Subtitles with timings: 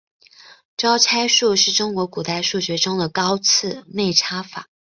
[0.75, 4.65] 招差术是中国古代数学中的高次内插法。